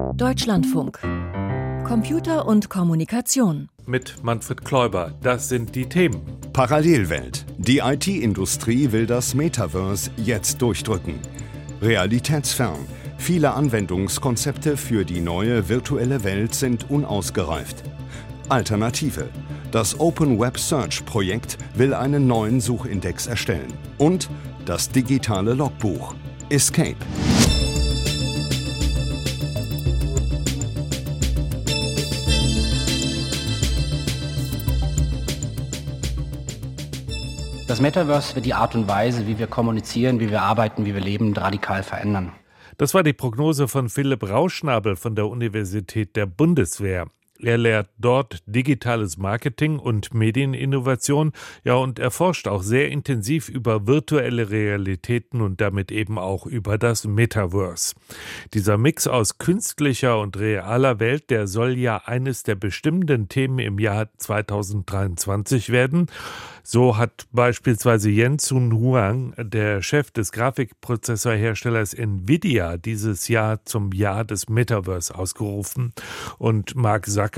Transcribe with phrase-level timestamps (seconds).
[0.00, 0.98] Deutschlandfunk.
[1.86, 3.68] Computer und Kommunikation.
[3.86, 5.12] Mit Manfred Kläuber.
[5.22, 6.22] Das sind die Themen.
[6.52, 7.44] Parallelwelt.
[7.58, 11.14] Die IT-Industrie will das Metaverse jetzt durchdrücken.
[11.82, 12.78] Realitätsfern.
[13.18, 17.82] Viele Anwendungskonzepte für die neue virtuelle Welt sind unausgereift.
[18.48, 19.28] Alternative.
[19.70, 23.72] Das Open Web Search Projekt will einen neuen Suchindex erstellen.
[23.98, 24.30] Und
[24.64, 26.14] das digitale Logbuch.
[26.48, 26.96] Escape.
[37.70, 41.00] Das Metaverse wird die Art und Weise, wie wir kommunizieren, wie wir arbeiten, wie wir
[41.00, 42.32] leben, radikal verändern.
[42.78, 47.06] Das war die Prognose von Philipp Rauschnabel von der Universität der Bundeswehr.
[47.42, 51.32] Er lehrt dort digitales Marketing und Medieninnovation,
[51.64, 56.76] ja, und er forscht auch sehr intensiv über virtuelle Realitäten und damit eben auch über
[56.76, 57.94] das Metaverse.
[58.52, 63.78] Dieser Mix aus künstlicher und realer Welt, der soll ja eines der bestimmenden Themen im
[63.78, 66.08] Jahr 2023 werden.
[66.62, 74.48] So hat beispielsweise Jensun Huang, der Chef des Grafikprozessorherstellers Nvidia, dieses Jahr zum Jahr des
[74.48, 75.92] Metaverse ausgerufen.
[76.38, 77.29] Und Mark Zuckerberg,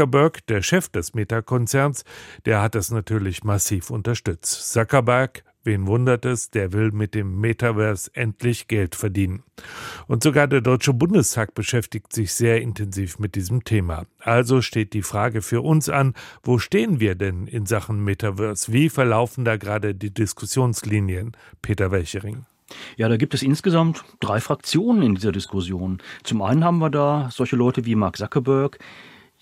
[0.49, 2.05] der Chef des Meta-Konzerns,
[2.45, 4.73] der hat das natürlich massiv unterstützt.
[4.73, 9.45] Zuckerberg Wen wundert es, der will mit dem Metaverse endlich Geld verdienen.
[10.09, 14.07] Und sogar der Deutsche Bundestag beschäftigt sich sehr intensiv mit diesem Thema.
[14.19, 18.73] Also steht die Frage für uns an, wo stehen wir denn in Sachen Metaverse?
[18.73, 21.37] Wie verlaufen da gerade die Diskussionslinien?
[21.63, 22.45] Peter Welchering.
[22.97, 25.99] Ja, da gibt es insgesamt drei Fraktionen in dieser Diskussion.
[26.25, 28.79] Zum einen haben wir da solche Leute wie Mark Zuckerberg,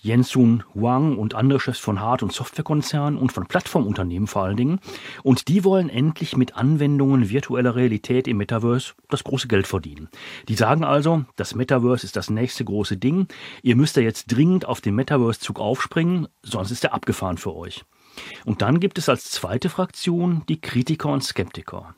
[0.03, 4.79] Jensun Huang und andere Chefs von Hard- und Softwarekonzernen und von Plattformunternehmen vor allen Dingen.
[5.21, 10.09] Und die wollen endlich mit Anwendungen virtueller Realität im Metaverse das große Geld verdienen.
[10.47, 13.27] Die sagen also, das Metaverse ist das nächste große Ding.
[13.61, 17.85] Ihr müsst da jetzt dringend auf den Metaverse-Zug aufspringen, sonst ist er abgefahren für euch.
[18.43, 21.95] Und dann gibt es als zweite Fraktion die Kritiker und Skeptiker.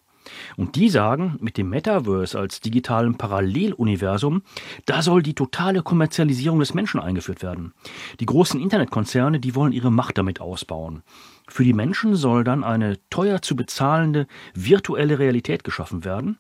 [0.57, 4.43] Und die sagen, mit dem Metaverse als digitalen Paralleluniversum,
[4.85, 7.73] da soll die totale Kommerzialisierung des Menschen eingeführt werden.
[8.19, 11.03] Die großen Internetkonzerne, die wollen ihre Macht damit ausbauen.
[11.49, 16.37] Für die Menschen soll dann eine teuer zu bezahlende virtuelle Realität geschaffen werden.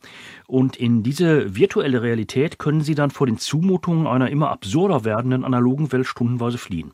[0.47, 5.43] Und in diese virtuelle Realität können sie dann vor den Zumutungen einer immer absurder werdenden
[5.43, 6.93] analogen Welt stundenweise fliehen.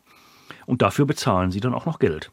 [0.66, 2.32] Und dafür bezahlen sie dann auch noch Geld.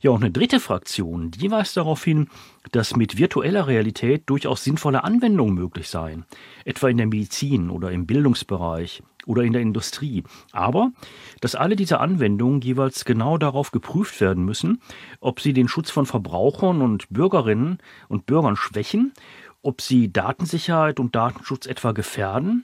[0.00, 2.28] Ja, und eine dritte Fraktion, die weist darauf hin,
[2.72, 6.24] dass mit virtueller Realität durchaus sinnvolle Anwendungen möglich seien,
[6.64, 10.24] etwa in der Medizin oder im Bildungsbereich oder in der Industrie.
[10.52, 10.92] Aber
[11.40, 14.80] dass alle diese Anwendungen jeweils genau darauf geprüft werden müssen,
[15.20, 17.78] ob sie den Schutz von Verbrauchern und Bürgerinnen
[18.08, 19.12] und Bürgern schwächen,
[19.62, 22.62] ob sie Datensicherheit und Datenschutz etwa gefährden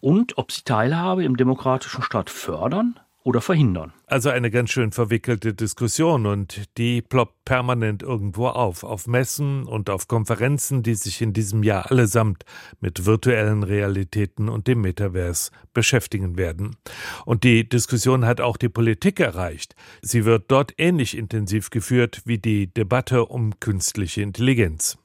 [0.00, 3.92] und ob sie Teilhabe im demokratischen Staat fördern oder verhindern.
[4.06, 9.88] Also eine ganz schön verwickelte Diskussion und die ploppt permanent irgendwo auf, auf Messen und
[9.90, 12.44] auf Konferenzen, die sich in diesem Jahr allesamt
[12.80, 16.76] mit virtuellen Realitäten und dem Metaverse beschäftigen werden.
[17.24, 19.74] Und die Diskussion hat auch die Politik erreicht.
[20.02, 24.98] Sie wird dort ähnlich intensiv geführt wie die Debatte um künstliche Intelligenz.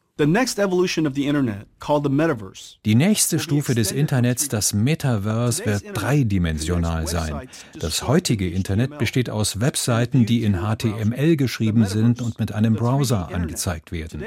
[2.85, 7.47] Die nächste Stufe des Internets, das Metaverse, wird dreidimensional sein.
[7.79, 13.33] Das heutige Internet besteht aus Webseiten, die in HTML geschrieben sind und mit einem Browser
[13.33, 14.23] angezeigt werden.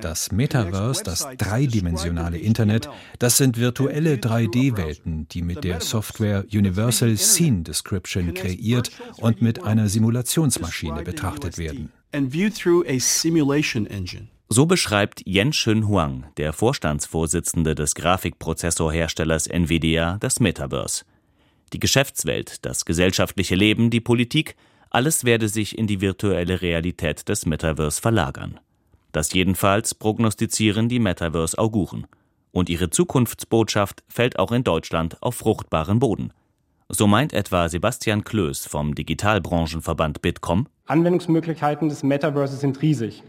[0.00, 7.62] Das Metaverse, das dreidimensionale Internet, das sind virtuelle 3D-Welten, die mit der Software Universal Scene
[7.62, 11.92] Description kreiert und mit einer Simulationsmaschine betrachtet werden.
[14.48, 21.04] So beschreibt Yen-Shun Huang, der Vorstandsvorsitzende des Grafikprozessorherstellers Nvidia, das Metaverse.
[21.72, 24.54] Die Geschäftswelt, das gesellschaftliche Leben, die Politik,
[24.90, 28.60] alles werde sich in die virtuelle Realität des Metaverse verlagern.
[29.10, 32.06] Das jedenfalls prognostizieren die Metaverse-Auguren.
[32.52, 36.32] Und ihre Zukunftsbotschaft fällt auch in Deutschland auf fruchtbaren Boden.
[36.88, 40.68] So meint etwa Sebastian Klöß vom Digitalbranchenverband Bitkom.
[40.86, 43.24] Anwendungsmöglichkeiten des Metaverse sind riesig.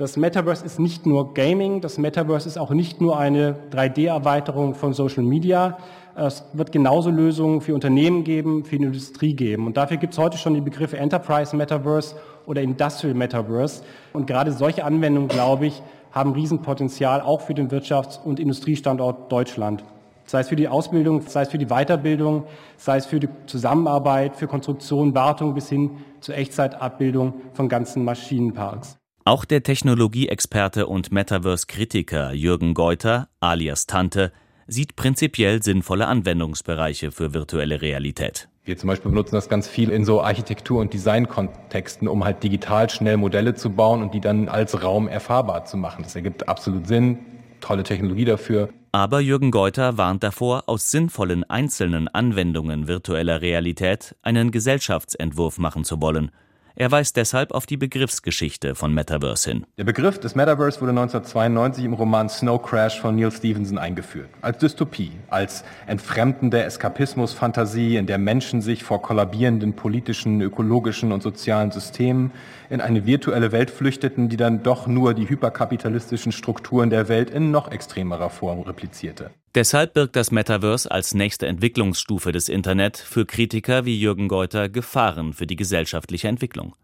[0.00, 4.94] Das Metaverse ist nicht nur Gaming, das Metaverse ist auch nicht nur eine 3D-Erweiterung von
[4.94, 5.76] Social Media.
[6.16, 9.66] Es wird genauso Lösungen für Unternehmen geben, für die Industrie geben.
[9.66, 12.16] Und dafür gibt es heute schon die Begriffe Enterprise Metaverse
[12.46, 13.82] oder Industrial Metaverse.
[14.14, 15.82] Und gerade solche Anwendungen, glaube ich,
[16.12, 19.84] haben Riesenpotenzial auch für den Wirtschafts- und Industriestandort Deutschland.
[20.24, 22.44] Sei es für die Ausbildung, sei es für die Weiterbildung,
[22.78, 28.99] sei es für die Zusammenarbeit, für Konstruktion, Wartung bis hin zur Echtzeitabbildung von ganzen Maschinenparks.
[29.24, 34.32] Auch der Technologieexperte und Metaverse-Kritiker Jürgen Geuter, alias Tante,
[34.66, 38.48] sieht prinzipiell sinnvolle Anwendungsbereiche für virtuelle Realität.
[38.64, 42.88] Wir zum Beispiel benutzen das ganz viel in so Architektur- und Designkontexten, um halt digital
[42.88, 46.02] schnell Modelle zu bauen und die dann als Raum erfahrbar zu machen.
[46.02, 47.18] Das ergibt absolut Sinn,
[47.60, 48.70] tolle Technologie dafür.
[48.92, 56.00] Aber Jürgen Geuter warnt davor, aus sinnvollen einzelnen Anwendungen virtueller Realität einen Gesellschaftsentwurf machen zu
[56.00, 56.30] wollen.
[56.80, 59.66] Er weist deshalb auf die Begriffsgeschichte von Metaverse hin.
[59.76, 64.30] Der Begriff des Metaverse wurde 1992 im Roman Snow Crash von Neil Stevenson eingeführt.
[64.40, 71.70] Als Dystopie, als entfremdende Eskapismusfantasie, in der Menschen sich vor kollabierenden politischen, ökologischen und sozialen
[71.70, 72.32] Systemen
[72.70, 77.50] in eine virtuelle Welt flüchteten, die dann doch nur die hyperkapitalistischen Strukturen der Welt in
[77.50, 79.32] noch extremerer Form replizierte.
[79.56, 85.32] Deshalb birgt das Metaverse als nächste Entwicklungsstufe des Internet für Kritiker wie Jürgen Geuter Gefahren
[85.32, 86.76] für die gesellschaftliche Entwicklung.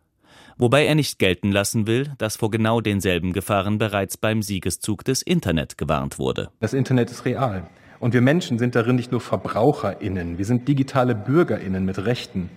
[0.59, 5.23] Wobei er nicht gelten lassen will, dass vor genau denselben Gefahren bereits beim Siegeszug des
[5.23, 6.49] Internet gewarnt wurde.
[6.59, 7.69] Das Internet ist real.
[8.01, 12.51] Und wir Menschen sind darin nicht nur VerbraucherInnen, wir sind digitale BürgerInnen mit Rechten.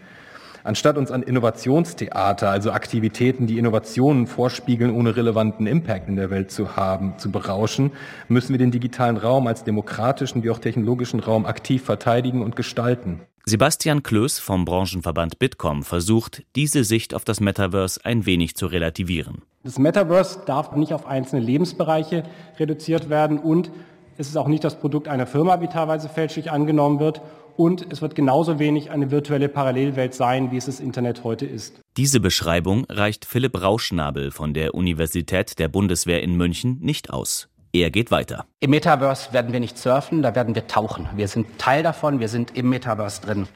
[0.70, 6.52] Anstatt uns an Innovationstheater, also Aktivitäten, die Innovationen vorspiegeln, ohne relevanten Impact in der Welt
[6.52, 7.94] zu haben, zu berauschen,
[8.28, 13.22] müssen wir den digitalen Raum als demokratischen wie auch technologischen Raum aktiv verteidigen und gestalten.
[13.46, 19.42] Sebastian Klöß vom Branchenverband Bitkom versucht, diese Sicht auf das Metaverse ein wenig zu relativieren.
[19.64, 22.22] Das Metaverse darf nicht auf einzelne Lebensbereiche
[22.60, 23.72] reduziert werden und
[24.20, 27.22] es ist auch nicht das Produkt einer Firma, wie teilweise fälschlich angenommen wird
[27.56, 31.80] und es wird genauso wenig eine virtuelle Parallelwelt sein, wie es das Internet heute ist.
[31.96, 37.48] Diese Beschreibung reicht Philipp Rauschnabel von der Universität der Bundeswehr in München nicht aus.
[37.72, 38.46] Er geht weiter.
[38.60, 41.08] Im Metaverse werden wir nicht surfen, da werden wir tauchen.
[41.16, 43.48] Wir sind Teil davon, wir sind im Metaverse drin.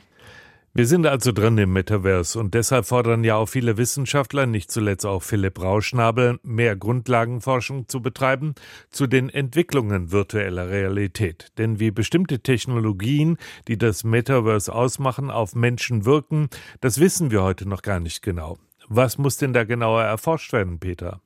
[0.75, 5.05] Wir sind also drin im Metaverse und deshalb fordern ja auch viele Wissenschaftler, nicht zuletzt
[5.05, 8.55] auch Philipp Rauschnabel, mehr Grundlagenforschung zu betreiben
[8.89, 11.51] zu den Entwicklungen virtueller Realität.
[11.59, 13.37] Denn wie bestimmte Technologien,
[13.67, 16.49] die das Metaverse ausmachen, auf Menschen wirken,
[16.81, 18.57] das wissen wir heute noch gar nicht genau.
[18.87, 21.21] Was muss denn da genauer erforscht werden, Peter?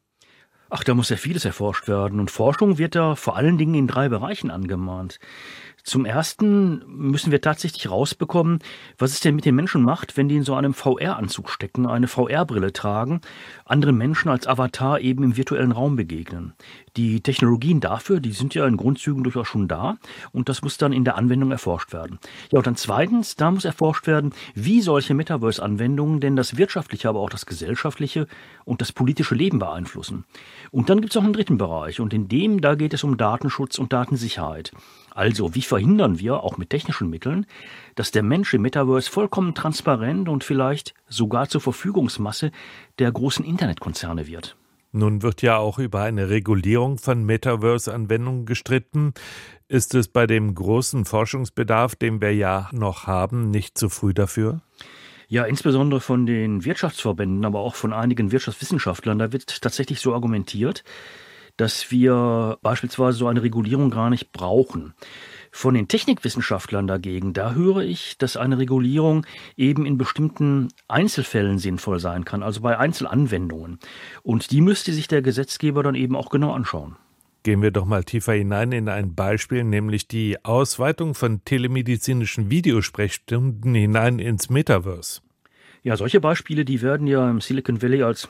[0.70, 2.20] Ach, da muss ja vieles erforscht werden.
[2.20, 5.20] Und Forschung wird da vor allen Dingen in drei Bereichen angemahnt.
[5.88, 8.60] Zum ersten müssen wir tatsächlich rausbekommen,
[8.98, 12.10] was es denn mit den Menschen macht, wenn die in so einem VR-Anzug stecken, eine
[12.10, 13.22] VR-Brille tragen,
[13.64, 16.52] anderen Menschen als Avatar eben im virtuellen Raum begegnen.
[16.98, 19.96] Die Technologien dafür, die sind ja in Grundzügen durchaus schon da
[20.34, 22.20] und das muss dann in der Anwendung erforscht werden.
[22.52, 27.22] Ja, und dann zweitens, da muss erforscht werden, wie solche Metaverse-Anwendungen denn das wirtschaftliche, aber
[27.22, 28.28] auch das gesellschaftliche
[28.66, 30.26] und das politische Leben beeinflussen.
[30.70, 33.16] Und dann gibt es auch einen dritten Bereich und in dem, da geht es um
[33.16, 34.74] Datenschutz und Datensicherheit.
[35.18, 37.48] Also, wie verhindern wir, auch mit technischen Mitteln,
[37.96, 42.52] dass der Mensch im Metaverse vollkommen transparent und vielleicht sogar zur Verfügungsmasse
[43.00, 44.56] der großen Internetkonzerne wird?
[44.92, 49.16] Nun wird ja auch über eine Regulierung von Metaverse-Anwendungen gestritten.
[49.68, 54.62] Ist es bei dem großen Forschungsbedarf, den wir ja noch haben, nicht zu früh dafür?
[55.30, 60.84] Ja, insbesondere von den Wirtschaftsverbänden, aber auch von einigen Wirtschaftswissenschaftlern, da wird tatsächlich so argumentiert,
[61.58, 64.94] dass wir beispielsweise so eine Regulierung gar nicht brauchen.
[65.52, 69.26] Von den Technikwissenschaftlern dagegen, da höre ich, dass eine Regulierung
[69.56, 73.80] eben in bestimmten Einzelfällen sinnvoll sein kann, also bei Einzelanwendungen.
[74.24, 76.96] Und die müsste sich der Gesetzgeber dann eben auch genau anschauen.
[77.44, 83.74] Gehen wir doch mal tiefer hinein in ein Beispiel, nämlich die Ausweitung von telemedizinischen Videosprechstunden
[83.74, 85.22] hinein ins Metaverse.
[85.84, 88.28] Ja, solche Beispiele, die werden ja im Silicon Valley als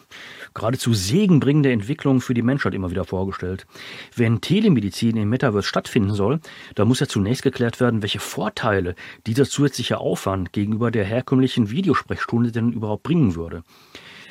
[0.53, 3.65] geradezu segenbringende Entwicklung für die Menschheit immer wieder vorgestellt.
[4.15, 6.39] Wenn Telemedizin im Metaverse stattfinden soll,
[6.75, 12.51] da muss ja zunächst geklärt werden, welche Vorteile dieser zusätzliche Aufwand gegenüber der herkömmlichen Videosprechstunde
[12.51, 13.63] denn überhaupt bringen würde.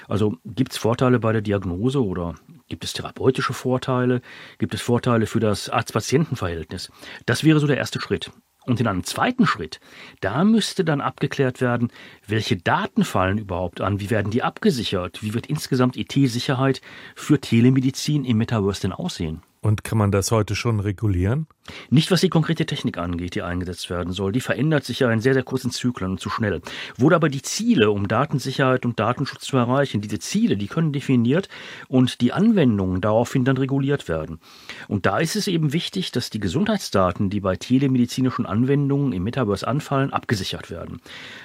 [0.08, 2.34] Also gibt es Vorteile bei der Diagnose oder
[2.68, 4.20] gibt es therapeutische Vorteile?
[4.58, 6.90] Gibt es Vorteile für das Arzt-Patienten-Verhältnis?
[7.26, 8.30] Das wäre so der erste Schritt.
[8.66, 9.80] Und in einem zweiten Schritt,
[10.20, 11.92] da müsste dann abgeklärt werden,
[12.26, 16.80] welche Daten fallen überhaupt an, wie werden die abgesichert, wie wird insgesamt IT-Sicherheit
[17.14, 19.42] für Telemedizin im Metaverse denn aussehen.
[19.66, 21.48] Und kann man das heute schon regulieren?
[21.90, 24.30] Nicht, was die konkrete Technik angeht, die eingesetzt werden soll.
[24.30, 26.62] Die verändert sich ja in sehr, sehr kurzen Zyklen und zu schnell.
[26.96, 31.48] Wurde aber die Ziele, um Datensicherheit und Datenschutz zu erreichen, diese Ziele, die können definiert
[31.88, 34.38] und die Anwendungen daraufhin dann reguliert werden.
[34.86, 39.66] Und da ist es eben wichtig, dass die Gesundheitsdaten, die bei telemedizinischen Anwendungen im Metaverse
[39.66, 41.00] anfallen, abgesichert werden.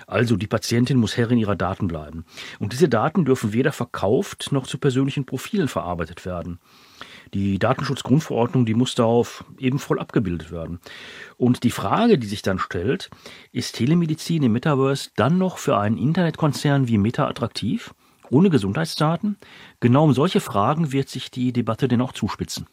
[0.05, 2.25] Also die Patientin muss Herrin ihrer Daten bleiben.
[2.59, 6.59] Und diese Daten dürfen weder verkauft noch zu persönlichen Profilen verarbeitet werden.
[7.33, 10.79] Die Datenschutzgrundverordnung, die muss darauf eben voll abgebildet werden.
[11.37, 13.09] Und die Frage, die sich dann stellt,
[13.51, 17.93] ist Telemedizin im Metaverse dann noch für einen Internetkonzern wie Meta attraktiv?
[18.29, 19.37] Ohne Gesundheitsdaten?
[19.79, 22.67] Genau um solche Fragen wird sich die Debatte denn auch zuspitzen.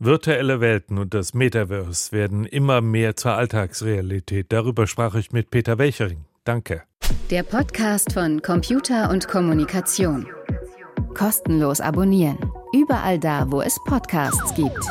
[0.00, 4.46] Virtuelle Welten und das Metaverse werden immer mehr zur Alltagsrealität.
[4.50, 6.24] Darüber sprach ich mit Peter Welchering.
[6.44, 6.82] Danke.
[7.30, 10.26] Der Podcast von Computer und Kommunikation.
[11.14, 12.38] Kostenlos abonnieren.
[12.74, 14.84] Überall da, wo es Podcasts gibt.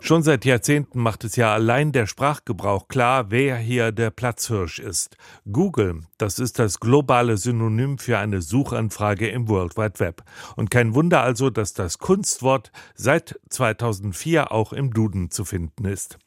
[0.00, 5.16] Schon seit Jahrzehnten macht es ja allein der Sprachgebrauch klar, wer hier der Platzhirsch ist.
[5.50, 10.24] Google, das ist das globale Synonym für eine Suchanfrage im World Wide Web.
[10.56, 16.18] Und kein Wunder also, dass das Kunstwort seit 2004 auch im Duden zu finden ist.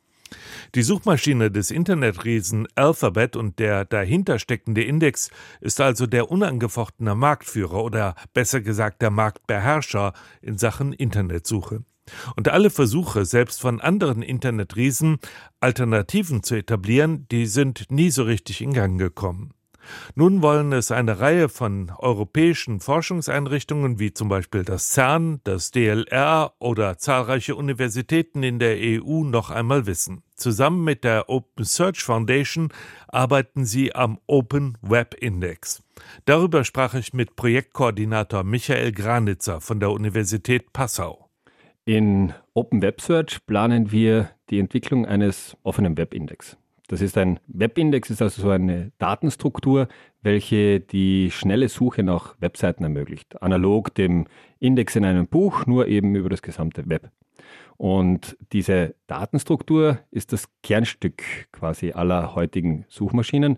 [0.76, 5.30] Die Suchmaschine des Internetriesen Alphabet und der dahinter steckende Index
[5.62, 11.84] ist also der unangefochtene Marktführer oder besser gesagt der Marktbeherrscher in Sachen Internetsuche.
[12.36, 15.20] Und alle Versuche, selbst von anderen Internetriesen
[15.60, 19.54] Alternativen zu etablieren, die sind nie so richtig in Gang gekommen.
[20.16, 26.54] Nun wollen es eine Reihe von europäischen Forschungseinrichtungen wie zum Beispiel das CERN, das DLR
[26.60, 30.24] oder zahlreiche Universitäten in der EU noch einmal wissen.
[30.36, 32.70] Zusammen mit der Open Search Foundation
[33.08, 35.84] arbeiten sie am Open Web Index.
[36.26, 41.30] Darüber sprach ich mit Projektkoordinator Michael Granitzer von der Universität Passau.
[41.86, 46.58] In Open Web Search planen wir die Entwicklung eines offenen Webindex.
[46.94, 49.88] Das ist ein Webindex, ist also so eine Datenstruktur,
[50.22, 53.42] welche die schnelle Suche nach Webseiten ermöglicht.
[53.42, 54.26] Analog dem
[54.60, 57.10] Index in einem Buch, nur eben über das gesamte Web.
[57.78, 63.58] Und diese Datenstruktur ist das Kernstück quasi aller heutigen Suchmaschinen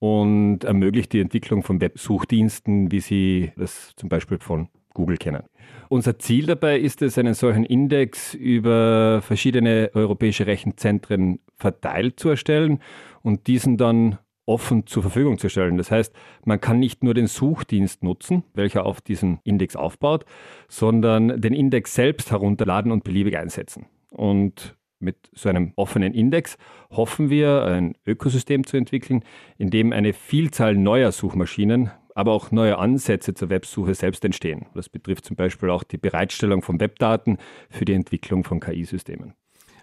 [0.00, 5.42] und ermöglicht die Entwicklung von Websuchdiensten, wie Sie das zum Beispiel von Google kennen.
[5.88, 12.80] Unser Ziel dabei ist es, einen solchen Index über verschiedene europäische Rechenzentren verteilt zu erstellen
[13.22, 15.76] und diesen dann offen zur Verfügung zu stellen.
[15.76, 20.24] Das heißt, man kann nicht nur den Suchdienst nutzen, welcher auf diesen Index aufbaut,
[20.68, 23.86] sondern den Index selbst herunterladen und beliebig einsetzen.
[24.10, 26.56] Und mit so einem offenen Index
[26.90, 29.24] hoffen wir, ein Ökosystem zu entwickeln,
[29.58, 34.66] in dem eine Vielzahl neuer Suchmaschinen aber auch neue Ansätze zur Websuche selbst entstehen.
[34.74, 37.38] Das betrifft zum Beispiel auch die Bereitstellung von Webdaten
[37.70, 39.34] für die Entwicklung von KI-Systemen.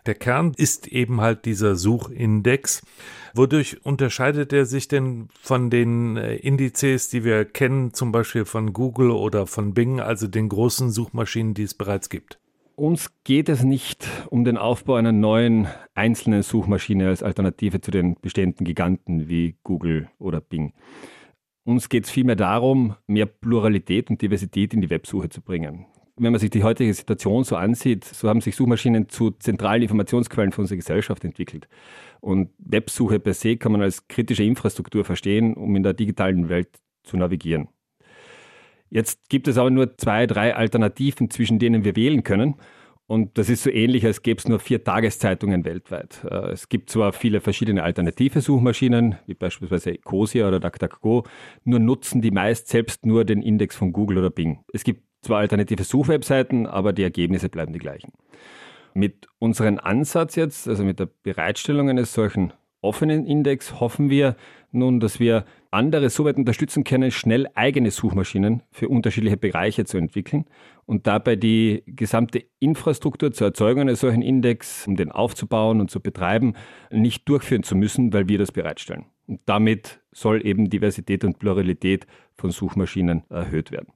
[0.06, 2.82] Der Kern ist eben halt dieser Suchindex.
[3.36, 8.74] Wodurch unterscheidet er sich denn von den äh, Indizes, die wir kennen, zum Beispiel von
[8.74, 12.40] Google oder von Bing, also den großen Suchmaschinen, die es bereits gibt?
[12.76, 18.16] Uns geht es nicht um den Aufbau einer neuen einzelnen Suchmaschine als Alternative zu den
[18.22, 20.74] bestehenden Giganten wie Google oder Bing.
[21.64, 25.86] Uns geht es vielmehr darum, mehr Pluralität und Diversität in die Websuche zu bringen.
[26.16, 30.52] Wenn man sich die heutige Situation so ansieht, so haben sich Suchmaschinen zu zentralen Informationsquellen
[30.52, 31.70] für unsere Gesellschaft entwickelt.
[32.20, 36.70] Und Websuche per se kann man als kritische Infrastruktur verstehen, um in der digitalen Welt
[37.04, 37.70] zu navigieren.
[38.90, 42.56] Jetzt gibt es aber nur zwei, drei Alternativen, zwischen denen wir wählen können.
[43.10, 46.24] Und das ist so ähnlich, als gäbe es nur vier Tageszeitungen weltweit.
[46.30, 51.24] Äh, es gibt zwar viele verschiedene alternative Suchmaschinen, wie beispielsweise Ecosia oder DuckDuckGo,
[51.64, 54.60] nur nutzen die meist selbst nur den Index von Google oder Bing.
[54.74, 58.14] Es gibt zwar alternative Suchwebseiten, aber die Ergebnisse bleiben die gleichen.
[58.94, 64.36] Mit unserem Ansatz jetzt, also mit der Bereitstellung eines solchen offenen Index hoffen wir
[64.72, 69.98] nun, dass wir andere so weit unterstützen können, schnell eigene Suchmaschinen für unterschiedliche Bereiche zu
[69.98, 70.46] entwickeln
[70.86, 76.00] und dabei die gesamte Infrastruktur zur Erzeugung eines solchen Index, um den aufzubauen und zu
[76.00, 76.54] betreiben,
[76.92, 79.06] nicht durchführen zu müssen, weil wir das bereitstellen.
[79.28, 83.94] Und damit soll eben Diversität und Pluralität von Suchmaschinen erhöht werden.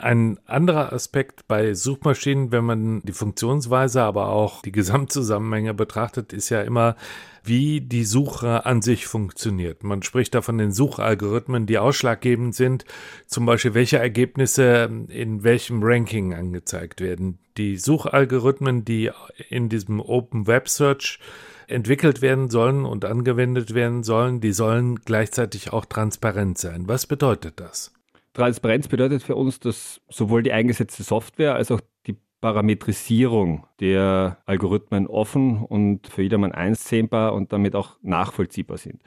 [0.00, 6.50] Ein anderer Aspekt bei Suchmaschinen, wenn man die Funktionsweise, aber auch die Gesamtzusammenhänge betrachtet, ist
[6.50, 6.94] ja immer,
[7.42, 9.82] wie die Suche an sich funktioniert.
[9.82, 12.84] Man spricht da von den Suchalgorithmen, die ausschlaggebend sind,
[13.26, 17.38] zum Beispiel welche Ergebnisse in welchem Ranking angezeigt werden.
[17.56, 19.10] Die Suchalgorithmen, die
[19.48, 21.18] in diesem Open Web Search
[21.66, 26.86] entwickelt werden sollen und angewendet werden sollen, die sollen gleichzeitig auch transparent sein.
[26.86, 27.97] Was bedeutet das?
[28.38, 35.08] Transparenz bedeutet für uns, dass sowohl die eingesetzte Software als auch die Parametrisierung der Algorithmen
[35.08, 39.02] offen und für jedermann einsehbar und damit auch nachvollziehbar sind.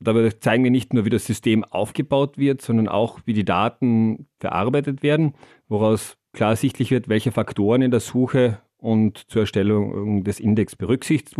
[0.00, 4.26] Dabei zeigen wir nicht nur, wie das System aufgebaut wird, sondern auch, wie die Daten
[4.40, 5.34] verarbeitet werden,
[5.68, 11.38] woraus klar ersichtlich wird, welche Faktoren in der Suche und zur Erstellung des Index berücksichtigt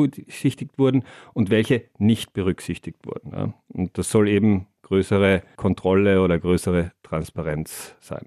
[0.79, 3.55] wurden und welche nicht berücksichtigt wurden.
[3.69, 8.27] Und das soll eben größere Kontrolle oder größere Transparenz sein.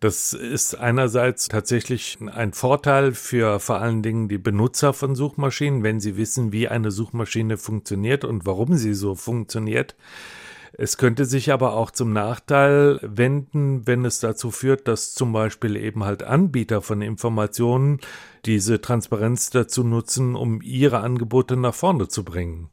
[0.00, 5.98] Das ist einerseits tatsächlich ein Vorteil für vor allen Dingen die Benutzer von Suchmaschinen, wenn
[5.98, 9.96] sie wissen, wie eine Suchmaschine funktioniert und warum sie so funktioniert.
[10.72, 15.76] Es könnte sich aber auch zum Nachteil wenden, wenn es dazu führt, dass zum Beispiel
[15.76, 17.98] eben halt Anbieter von Informationen
[18.44, 22.70] diese Transparenz dazu nutzen, um ihre Angebote nach vorne zu bringen.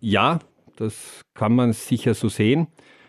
[0.00, 0.40] Ja,
[0.76, 2.68] das kann man sicher so sehen.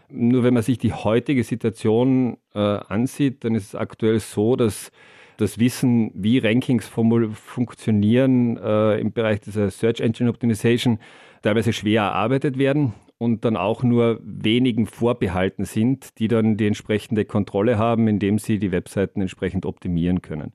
[0.09, 4.91] Nur wenn man sich die heutige Situation äh, ansieht, dann ist es aktuell so, dass
[5.35, 10.99] das Wissen, wie Rankings funktionieren äh, im Bereich dieser Search Engine Optimization,
[11.43, 17.25] teilweise schwer erarbeitet werden und dann auch nur wenigen vorbehalten sind, die dann die entsprechende
[17.25, 20.53] Kontrolle haben, indem sie die Webseiten entsprechend optimieren können.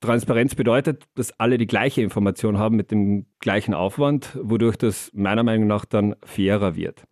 [0.00, 5.42] Transparenz bedeutet, dass alle die gleiche Information haben mit dem gleichen Aufwand, wodurch das meiner
[5.42, 7.04] Meinung nach dann fairer wird.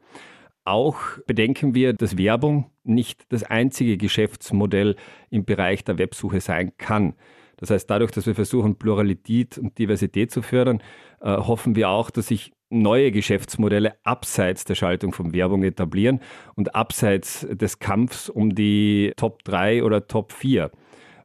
[0.65, 4.97] Auch bedenken wir, dass Werbung nicht das einzige Geschäftsmodell
[5.31, 7.15] im Bereich der Websuche sein kann.
[7.63, 10.83] Das heißt, dadurch, dass wir versuchen, Pluralität und Diversität zu fördern,
[11.21, 16.19] äh, hoffen wir auch, dass sich neue Geschäftsmodelle abseits der Schaltung von Werbung etablieren
[16.57, 20.73] und abseits des Kampfs um die Top 3 oder Top 4,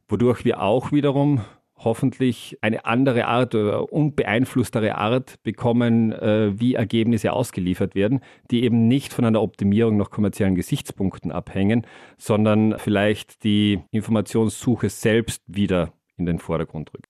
[0.07, 1.41] wodurch wir auch wiederum
[1.79, 8.19] hoffentlich eine andere Art oder unbeeinflusstere Art bekommen, äh, wie Ergebnisse ausgeliefert werden,
[8.51, 11.87] die eben nicht von einer Optimierung nach kommerziellen Gesichtspunkten abhängen,
[12.19, 17.07] sondern vielleicht die Informationssuche selbst wieder in den Vordergrund rückt.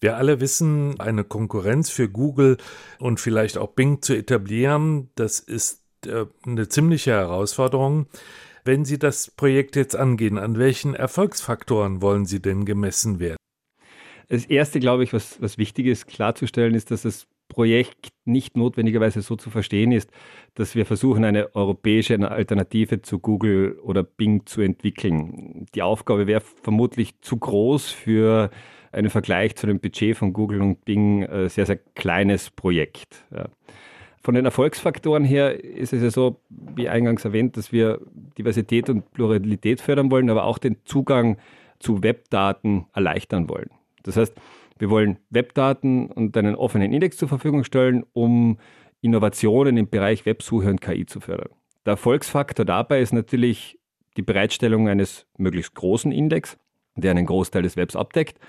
[0.00, 2.56] Wir alle wissen, eine Konkurrenz für Google
[2.98, 8.06] und vielleicht auch Bing zu etablieren, das ist äh, eine ziemliche Herausforderung.
[8.64, 13.36] Wenn Sie das Projekt jetzt angehen, an welchen Erfolgsfaktoren wollen Sie denn gemessen werden?
[14.28, 19.20] Das Erste, glaube ich, was, was wichtig ist klarzustellen, ist, dass das Projekt nicht notwendigerweise
[19.20, 20.10] so zu verstehen ist,
[20.54, 25.66] dass wir versuchen, eine europäische Alternative zu Google oder Bing zu entwickeln.
[25.74, 28.50] Die Aufgabe wäre vermutlich zu groß für
[28.90, 33.26] einen Vergleich zu dem Budget von Google und Bing, ein äh, sehr, sehr kleines Projekt.
[34.22, 38.00] Von den Erfolgsfaktoren her ist es ja so, wie eingangs erwähnt, dass wir
[38.38, 41.36] Diversität und Pluralität fördern wollen, aber auch den Zugang
[41.80, 43.70] zu Webdaten erleichtern wollen.
[44.04, 44.34] Das heißt,
[44.82, 48.58] wir wollen Webdaten und einen offenen Index zur Verfügung stellen, um
[49.00, 51.50] Innovationen im Bereich Websuche und KI zu fördern.
[51.86, 53.78] Der Erfolgsfaktor dabei ist natürlich
[54.16, 56.58] die Bereitstellung eines möglichst großen Index,
[56.96, 58.40] der einen Großteil des Webs abdeckt.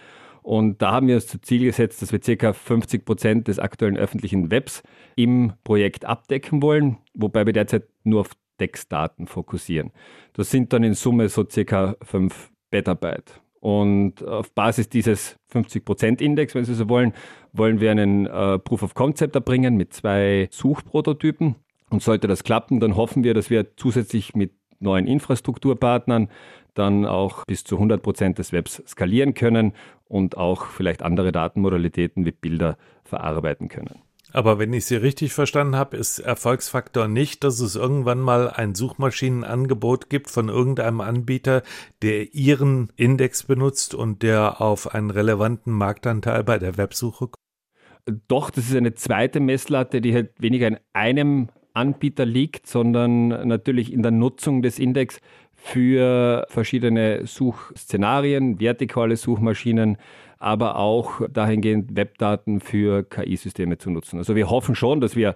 [0.41, 2.51] Und da haben wir uns zum Ziel gesetzt, dass wir ca.
[2.51, 4.81] 50 Prozent des aktuellen öffentlichen Webs
[5.15, 9.91] im Projekt abdecken wollen, wobei wir derzeit nur auf Textdaten fokussieren.
[10.33, 11.95] Das sind dann in Summe so ca.
[12.01, 13.39] 5 Petabyte.
[13.63, 17.13] Und auf Basis dieses 50%-Index, wenn Sie so wollen,
[17.53, 21.55] wollen wir einen äh, Proof of Concept erbringen mit zwei Suchprototypen.
[21.89, 26.27] Und sollte das klappen, dann hoffen wir, dass wir zusätzlich mit neuen Infrastrukturpartnern
[26.73, 29.71] dann auch bis zu 100% des Webs skalieren können
[30.09, 34.01] und auch vielleicht andere Datenmodalitäten wie Bilder verarbeiten können.
[34.33, 38.73] Aber wenn ich Sie richtig verstanden habe, ist Erfolgsfaktor nicht, dass es irgendwann mal ein
[38.73, 41.61] Suchmaschinenangebot gibt von irgendeinem Anbieter,
[42.01, 48.23] der Ihren Index benutzt und der auf einen relevanten Marktanteil bei der Websuche kommt?
[48.27, 53.93] Doch, das ist eine zweite Messlatte, die halt weniger in einem Anbieter liegt, sondern natürlich
[53.93, 55.21] in der Nutzung des Index
[55.55, 59.97] für verschiedene Suchszenarien, vertikale Suchmaschinen,
[60.43, 64.17] aber auch dahingehend Webdaten für KI-Systeme zu nutzen.
[64.17, 65.35] Also wir hoffen schon, dass wir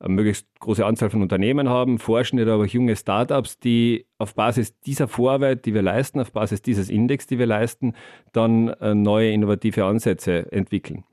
[0.00, 4.78] eine möglichst große Anzahl von Unternehmen haben, forschende, aber auch junge Startups, die auf Basis
[4.80, 7.94] dieser Vorarbeit, die wir leisten, auf Basis dieses Index, die wir leisten,
[8.32, 11.04] dann äh, neue innovative Ansätze entwickeln.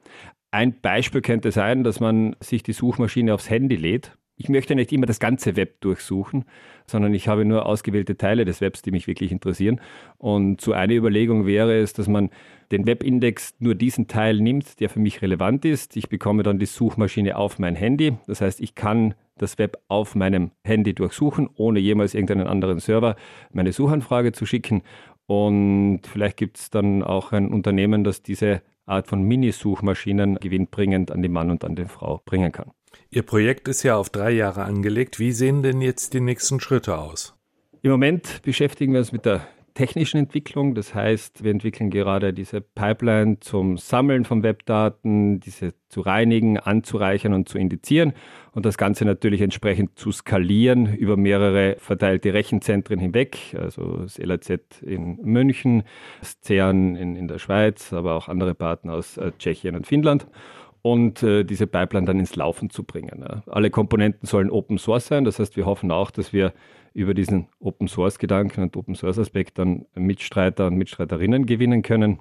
[0.52, 4.94] Ein Beispiel könnte sein, dass man sich die Suchmaschine aufs Handy lädt ich möchte nicht
[4.94, 6.46] immer das ganze Web durchsuchen,
[6.88, 9.82] sondern ich habe nur ausgewählte Teile des Webs, die mich wirklich interessieren.
[10.18, 12.30] Und so eine Überlegung wäre es, dass man
[12.72, 15.98] den Webindex nur diesen Teil nimmt, der für mich relevant ist.
[15.98, 18.14] Ich bekomme dann die Suchmaschine auf mein Handy.
[18.28, 23.18] Das heißt, ich kann das Web auf meinem Handy durchsuchen, ohne jemals irgendeinen anderen Server
[23.52, 24.84] meine Suchanfrage zu schicken.
[25.26, 31.22] Und vielleicht gibt es dann auch ein Unternehmen, das diese Art von Mini-Suchmaschinen gewinnbringend an
[31.22, 32.72] den Mann und an die Frau bringen kann.
[33.10, 35.20] Ihr Projekt ist ja auf drei Jahre angelegt.
[35.20, 37.36] Wie sehen denn jetzt die nächsten Schritte aus?
[37.82, 40.76] Im Moment beschäftigen wir uns mit der technischen Entwicklung.
[40.76, 47.34] Das heißt, wir entwickeln gerade diese Pipeline zum Sammeln von Webdaten, diese zu reinigen, anzureichern
[47.34, 48.14] und zu indizieren
[48.52, 54.82] und das Ganze natürlich entsprechend zu skalieren über mehrere verteilte Rechenzentren hinweg, also das LAZ
[54.82, 55.84] in München,
[56.20, 60.28] das CERN in, in der Schweiz, aber auch andere Partner aus äh, Tschechien und Finnland
[60.82, 63.22] und äh, diese Pipeline dann ins Laufen zu bringen.
[63.22, 63.44] Ja.
[63.48, 66.54] Alle Komponenten sollen Open Source sein, das heißt, wir hoffen auch, dass wir
[66.94, 72.20] über diesen Open Source Gedanken und Open Source Aspekt dann Mitstreiter und Mitstreiterinnen gewinnen können.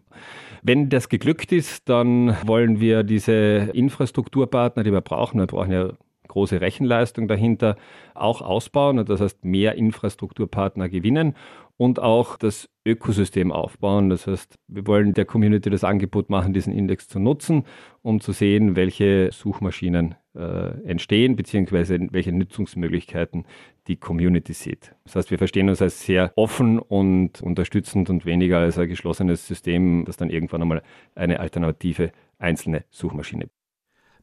[0.62, 3.33] Wenn das geglückt ist, dann wollen wir diese
[3.73, 5.92] Infrastrukturpartner, die wir brauchen, wir brauchen ja
[6.29, 7.77] große Rechenleistung dahinter,
[8.14, 11.35] auch ausbauen und das heißt mehr Infrastrukturpartner gewinnen
[11.79, 14.11] und auch das Ökosystem aufbauen.
[14.11, 17.64] Das heißt, wir wollen der Community das Angebot machen, diesen Index zu nutzen,
[18.03, 23.47] um zu sehen, welche Suchmaschinen äh, entstehen, beziehungsweise welche Nutzungsmöglichkeiten
[23.87, 24.95] die Community sieht.
[25.05, 29.47] Das heißt, wir verstehen uns als sehr offen und unterstützend und weniger als ein geschlossenes
[29.47, 30.83] System, das dann irgendwann einmal
[31.14, 33.49] eine alternative einzelne Suchmaschine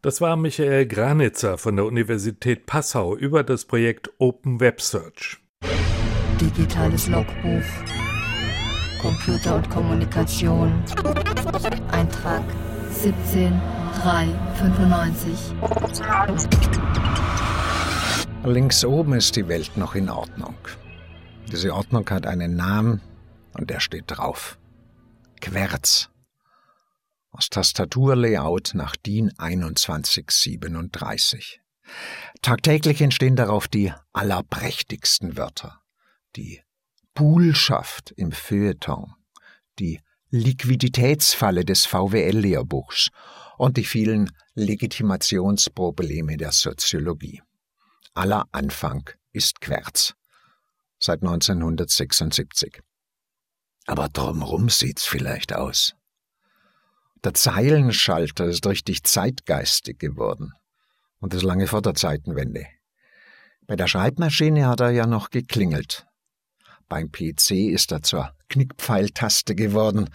[0.06, 5.40] das war Michael Granitzer von der Universität Passau über das Projekt Open Web Search.
[6.40, 7.64] Digitales Logbuch.
[9.02, 10.84] Computer und Kommunikation.
[11.92, 12.44] Eintrag
[12.92, 15.56] 17395.
[18.44, 20.54] Links oben ist die Welt noch in Ordnung.
[21.52, 23.02] Diese Ordnung hat einen Namen
[23.58, 24.60] und der steht drauf.
[25.42, 26.12] Querz
[27.36, 31.60] aus Tastaturlayout nach DIN 2137.
[32.42, 35.82] Tagtäglich entstehen darauf die allerprächtigsten Wörter.
[36.38, 36.62] Die
[37.14, 39.16] Buhlschaft im Feuilleton,
[39.80, 43.10] die Liquiditätsfalle des VWL-Lehrbuchs
[43.58, 47.42] und die vielen Legitimationsprobleme der Soziologie.
[48.14, 50.14] Aller Anfang ist Querz.
[51.00, 52.80] Seit 1976.
[53.88, 55.96] Aber drumrum sieht's vielleicht aus.
[57.24, 60.54] Der Zeilenschalter ist richtig zeitgeistig geworden.
[61.20, 62.68] Und das lange vor der Zeitenwende.
[63.68, 66.06] Bei der Schreibmaschine hat er ja noch geklingelt.
[66.88, 70.10] Beim PC ist er zur Knickpfeiltaste geworden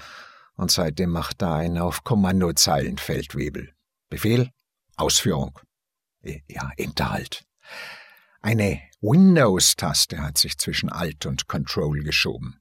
[0.54, 3.72] und seitdem macht er einen auf Kommandozeilenfeldwebel.
[4.08, 4.50] Befehl,
[4.96, 5.58] Ausführung.
[6.22, 7.44] Ja, Hinterhalt.
[8.40, 12.60] Eine Windows-Taste hat sich zwischen Alt und Control geschoben.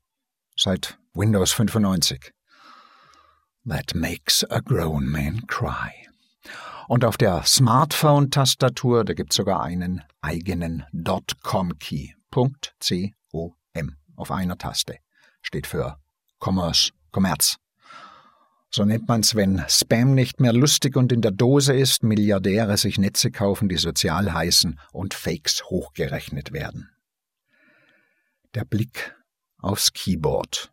[0.56, 2.34] Seit Windows 95
[3.70, 5.92] that makes a grown man cry.
[6.88, 10.86] Und auf der Smartphone-Tastatur, da gibt's sogar einen eigenen
[11.44, 12.14] .com-Key.
[12.80, 14.98] C-O-M auf einer Taste.
[15.42, 15.98] Steht für
[16.40, 17.58] Commerce, Kommerz.
[18.72, 23.00] So nennt man's, wenn Spam nicht mehr lustig und in der Dose ist, Milliardäre sich
[23.00, 26.90] Netze kaufen, die sozial heißen und Fakes hochgerechnet werden.
[28.54, 29.16] Der Blick
[29.58, 30.72] aufs Keyboard.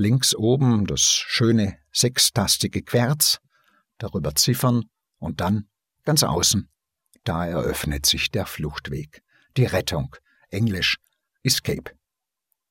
[0.00, 3.38] Links oben das schöne sechstastige Querz,
[3.98, 4.84] darüber Ziffern
[5.18, 5.68] und dann
[6.04, 6.70] ganz außen.
[7.24, 9.22] Da eröffnet sich der Fluchtweg,
[9.58, 10.16] die Rettung,
[10.48, 10.96] Englisch
[11.42, 11.92] Escape.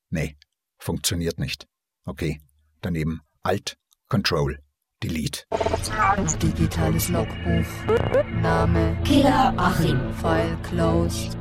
[0.09, 0.37] Nee,
[0.79, 1.67] funktioniert nicht.
[2.03, 2.41] Okay,
[2.81, 4.59] daneben Alt, Control,
[5.03, 5.43] Delete.
[6.41, 7.67] Digitales Logbuch.
[8.41, 10.11] Name Killer Achim.
[10.15, 11.37] File closed.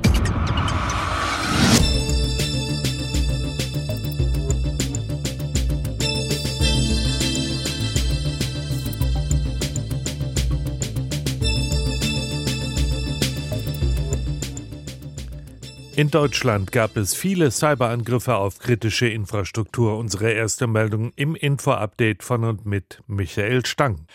[15.98, 19.98] In Deutschland gab es viele Cyberangriffe auf kritische Infrastruktur.
[19.98, 24.06] Unsere erste Meldung im Info-Update von und mit Michael Stang.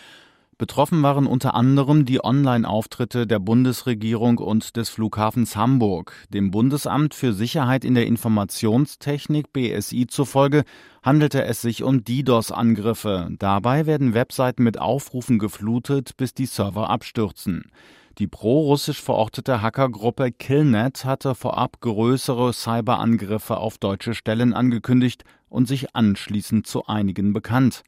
[0.56, 6.14] Betroffen waren unter anderem die Online-Auftritte der Bundesregierung und des Flughafens Hamburg.
[6.30, 10.64] Dem Bundesamt für Sicherheit in der Informationstechnik BSI zufolge
[11.02, 13.28] handelte es sich um DDoS-Angriffe.
[13.38, 17.70] Dabei werden Webseiten mit Aufrufen geflutet, bis die Server abstürzen.
[18.18, 25.96] Die pro-russisch verortete Hackergruppe Killnet hatte vorab größere Cyberangriffe auf deutsche Stellen angekündigt und sich
[25.96, 27.82] anschließend zu einigen bekannt.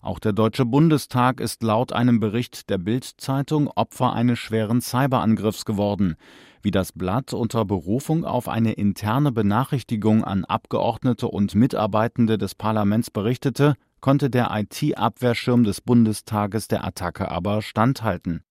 [0.00, 6.14] Auch der Deutsche Bundestag ist laut einem Bericht der Bild-Zeitung Opfer eines schweren Cyberangriffs geworden.
[6.62, 13.10] Wie das Blatt unter Berufung auf eine interne Benachrichtigung an Abgeordnete und Mitarbeitende des Parlaments
[13.10, 18.44] berichtete, konnte der IT-Abwehrschirm des Bundestages der Attacke aber standhalten.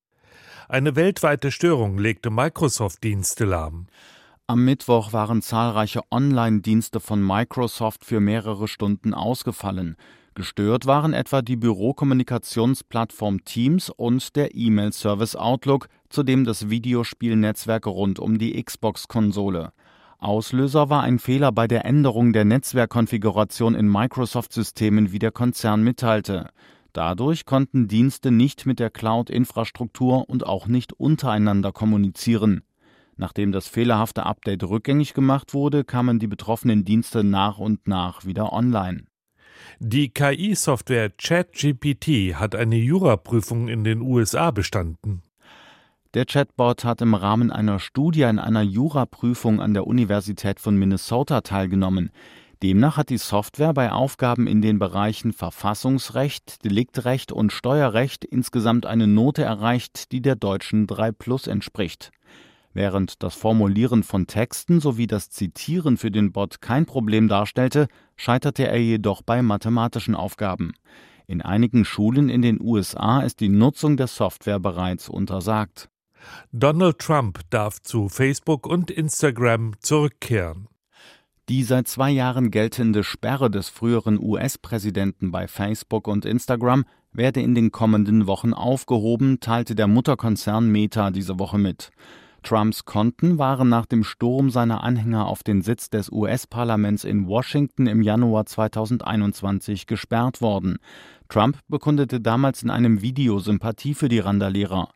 [0.70, 3.88] Eine weltweite Störung legte Microsoft-Dienste lahm.
[4.48, 9.96] Am Mittwoch waren zahlreiche Online-Dienste von Microsoft für mehrere Stunden ausgefallen.
[10.36, 18.38] Gestört waren etwa die Bürokommunikationsplattform Teams und der E-Mail-Service Outlook, zudem das Videospielnetzwerk rund um
[18.38, 19.74] die Xbox-Konsole.
[20.20, 26.50] Auslöser war ein Fehler bei der Änderung der Netzwerkkonfiguration in Microsoft-Systemen, wie der Konzern mitteilte.
[26.94, 32.62] Dadurch konnten Dienste nicht mit der Cloud-Infrastruktur und auch nicht untereinander kommunizieren.
[33.18, 38.52] Nachdem das fehlerhafte Update rückgängig gemacht wurde, kamen die betroffenen Dienste nach und nach wieder
[38.52, 39.06] online.
[39.80, 45.24] Die KI-Software ChatGPT hat eine Juraprüfung in den USA bestanden.
[46.14, 51.42] Der Chatbot hat im Rahmen einer Studie in einer Juraprüfung an der Universität von Minnesota
[51.42, 52.12] teilgenommen.
[52.64, 59.08] Demnach hat die Software bei Aufgaben in den Bereichen Verfassungsrecht, Deliktrecht und Steuerrecht insgesamt eine
[59.08, 62.12] Note erreicht, die der deutschen 3 Plus entspricht.
[62.74, 68.68] Während das Formulieren von Texten sowie das Zitieren für den Bot kein Problem darstellte, scheiterte
[68.68, 70.74] er jedoch bei mathematischen Aufgaben.
[71.26, 75.90] In einigen Schulen in den USA ist die Nutzung der Software bereits untersagt.
[76.52, 80.68] Donald Trump darf zu Facebook und Instagram zurückkehren.
[81.50, 87.56] Die seit zwei Jahren geltende Sperre des früheren US-Präsidenten bei Facebook und Instagram werde in
[87.56, 91.92] den kommenden Wochen aufgehoben, teilte der Mutterkonzern Meta diese Woche mit.
[92.44, 97.86] Trumps Konten waren nach dem Sturm seiner Anhänger auf den Sitz des US-Parlaments in Washington
[97.86, 100.78] im Januar 2021 gesperrt worden.
[101.30, 104.90] Trump bekundete damals in einem Video Sympathie für die Randalierer.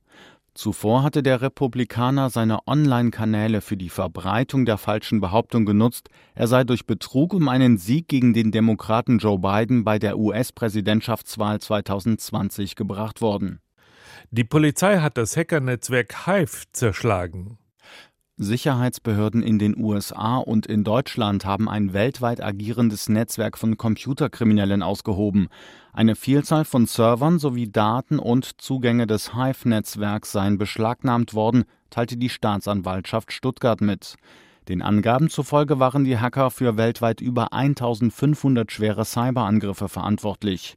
[0.56, 6.64] Zuvor hatte der Republikaner seine Online-Kanäle für die Verbreitung der falschen Behauptung genutzt, er sei
[6.64, 13.20] durch Betrug um einen Sieg gegen den Demokraten Joe Biden bei der US-Präsidentschaftswahl 2020 gebracht
[13.20, 13.60] worden.
[14.32, 17.58] Die Polizei hat das Hackernetzwerk Hive zerschlagen.
[18.38, 25.48] Sicherheitsbehörden in den USA und in Deutschland haben ein weltweit agierendes Netzwerk von Computerkriminellen ausgehoben.
[25.94, 32.28] Eine Vielzahl von Servern sowie Daten und Zugänge des Hive-Netzwerks seien beschlagnahmt worden, teilte die
[32.28, 34.16] Staatsanwaltschaft Stuttgart mit.
[34.68, 40.76] Den Angaben zufolge waren die Hacker für weltweit über 1500 schwere Cyberangriffe verantwortlich.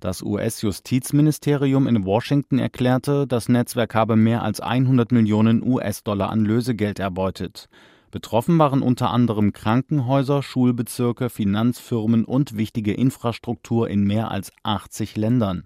[0.00, 7.00] Das US-Justizministerium in Washington erklärte, das Netzwerk habe mehr als 100 Millionen US-Dollar an Lösegeld
[7.00, 7.68] erbeutet.
[8.12, 15.64] Betroffen waren unter anderem Krankenhäuser, Schulbezirke, Finanzfirmen und wichtige Infrastruktur in mehr als 80 Ländern.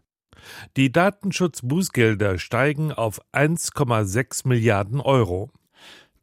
[0.76, 5.50] Die Datenschutzbußgelder steigen auf 1,6 Milliarden Euro.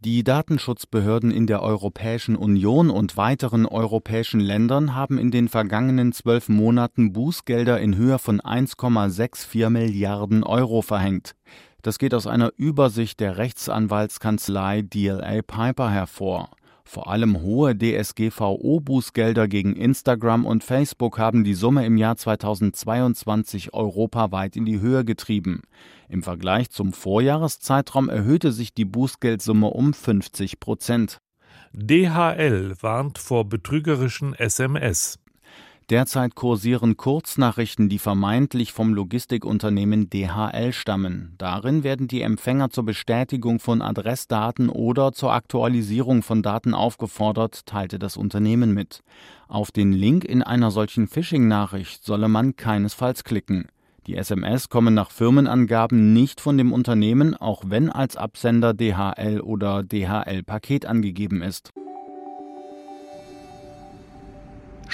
[0.02, 6.48] Die Datenschutzbehörden in der Europäischen Union und weiteren europäischen Ländern haben in den vergangenen zwölf
[6.48, 11.36] Monaten Bußgelder in Höhe von 1,64 Milliarden Euro verhängt.
[11.82, 16.52] Das geht aus einer Übersicht der Rechtsanwaltskanzlei DLA Piper hervor.
[16.92, 24.56] Vor allem hohe DSGVO-Bußgelder gegen Instagram und Facebook haben die Summe im Jahr 2022 europaweit
[24.56, 25.62] in die Höhe getrieben.
[26.08, 31.20] Im Vergleich zum Vorjahreszeitraum erhöhte sich die Bußgeldsumme um 50 Prozent.
[31.74, 35.20] DHL warnt vor betrügerischen SMS.
[35.90, 41.34] Derzeit kursieren Kurznachrichten, die vermeintlich vom Logistikunternehmen DHL stammen.
[41.40, 47.98] Darin werden die Empfänger zur Bestätigung von Adressdaten oder zur Aktualisierung von Daten aufgefordert, teilte
[47.98, 49.02] das Unternehmen mit.
[49.48, 53.68] Auf den Link in einer solchen Phishing-Nachricht solle man keinesfalls klicken.
[54.06, 59.82] Die SMS kommen nach Firmenangaben nicht von dem Unternehmen, auch wenn als Absender DHL oder
[59.82, 61.72] DHL Paket angegeben ist.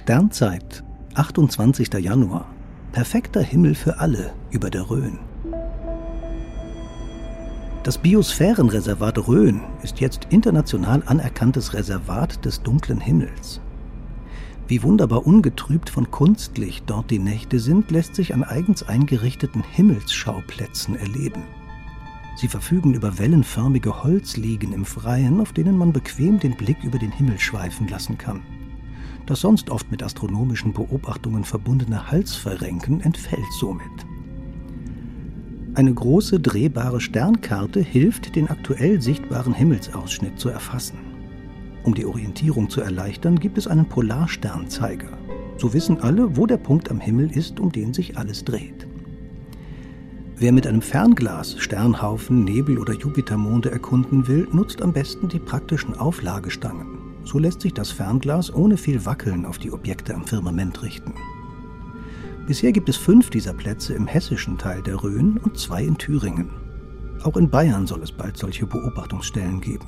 [0.06, 0.84] Sternzeit,
[1.16, 1.94] 28.
[1.94, 2.46] Januar.
[2.92, 5.18] Perfekter Himmel für alle über der Rhön.
[7.84, 13.62] Das Biosphärenreservat Rhön ist jetzt international anerkanntes Reservat des dunklen Himmels.
[14.68, 20.98] Wie wunderbar ungetrübt von Kunstlicht dort die Nächte sind, lässt sich an eigens eingerichteten Himmelsschauplätzen
[20.98, 21.44] erleben.
[22.36, 27.14] Sie verfügen über wellenförmige Holzliegen im Freien, auf denen man bequem den Blick über den
[27.14, 28.42] Himmel schweifen lassen kann.
[29.26, 34.06] Das sonst oft mit astronomischen Beobachtungen verbundene Halsverrenken entfällt somit.
[35.74, 40.98] Eine große drehbare Sternkarte hilft, den aktuell sichtbaren Himmelsausschnitt zu erfassen.
[41.84, 45.18] Um die Orientierung zu erleichtern, gibt es einen Polarsternzeiger.
[45.58, 48.88] So wissen alle, wo der Punkt am Himmel ist, um den sich alles dreht.
[50.38, 55.94] Wer mit einem Fernglas Sternhaufen, Nebel oder Jupitermonde erkunden will, nutzt am besten die praktischen
[55.96, 56.95] Auflagestangen.
[57.26, 61.14] So lässt sich das Fernglas ohne viel Wackeln auf die Objekte am Firmament richten.
[62.48, 66.52] Bisher gibt es fünf dieser Plätze im hessischen Teil der Rhön und zwei in Thüringen.
[67.24, 69.88] Auch in Bayern soll es bald solche Beobachtungsstellen geben.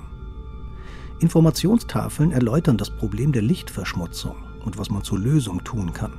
[1.20, 6.14] Informationstafeln erläutern das Problem der Lichtverschmutzung und was man zur Lösung tun kann.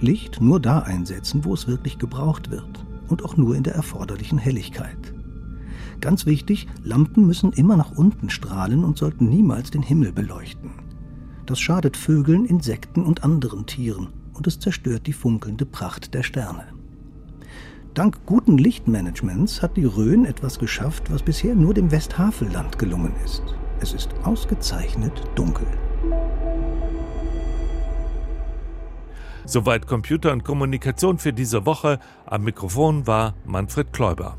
[0.00, 4.38] Licht nur da einsetzen, wo es wirklich gebraucht wird und auch nur in der erforderlichen
[4.38, 5.14] Helligkeit.
[6.04, 10.72] Ganz wichtig, Lampen müssen immer nach unten strahlen und sollten niemals den Himmel beleuchten.
[11.46, 16.66] Das schadet Vögeln, Insekten und anderen Tieren und es zerstört die funkelnde Pracht der Sterne.
[17.94, 23.42] Dank guten Lichtmanagements hat die Rhön etwas geschafft, was bisher nur dem Westhavelland gelungen ist.
[23.80, 25.66] Es ist ausgezeichnet dunkel.
[29.46, 31.98] Soweit Computer und Kommunikation für diese Woche.
[32.26, 34.36] Am Mikrofon war Manfred Kläuber.